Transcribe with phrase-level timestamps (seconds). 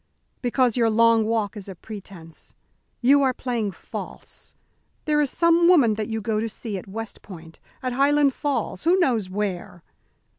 [0.41, 2.55] "Because your long walk is a pretence.
[3.01, 4.55] You are playing false.
[5.05, 8.83] There is some woman that you go to see at West Point, at Highland Falls,
[8.83, 9.83] who knows where?"